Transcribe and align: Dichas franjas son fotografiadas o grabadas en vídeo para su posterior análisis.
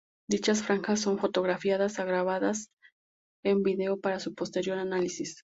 Dichas 0.27 0.63
franjas 0.63 0.99
son 1.01 1.19
fotografiadas 1.19 1.99
o 1.99 2.05
grabadas 2.05 2.71
en 3.45 3.61
vídeo 3.61 3.99
para 3.99 4.19
su 4.19 4.33
posterior 4.33 4.79
análisis. 4.79 5.37